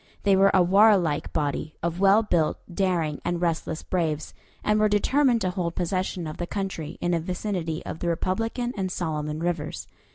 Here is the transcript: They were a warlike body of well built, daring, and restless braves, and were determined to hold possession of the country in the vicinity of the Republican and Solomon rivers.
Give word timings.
They 0.23 0.35
were 0.35 0.49
a 0.51 0.63
warlike 0.63 1.31
body 1.31 1.75
of 1.83 1.99
well 1.99 2.23
built, 2.23 2.57
daring, 2.73 3.21
and 3.23 3.39
restless 3.39 3.83
braves, 3.83 4.33
and 4.63 4.79
were 4.79 4.89
determined 4.89 5.41
to 5.41 5.51
hold 5.51 5.75
possession 5.75 6.25
of 6.25 6.37
the 6.37 6.47
country 6.47 6.97
in 7.01 7.11
the 7.11 7.19
vicinity 7.19 7.85
of 7.85 7.99
the 7.99 8.07
Republican 8.07 8.73
and 8.75 8.91
Solomon 8.91 9.37
rivers. 9.41 9.87